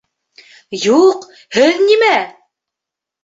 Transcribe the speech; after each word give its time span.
Юҡ, 0.85 1.27
һеҙ 1.57 1.83
нимә! 1.89 2.11